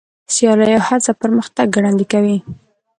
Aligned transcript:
سیالي 0.33 0.67
او 0.77 0.81
هڅه 0.89 1.11
پرمختګ 1.21 1.65
ګړندی 1.75 2.05
کوي. 2.13 2.37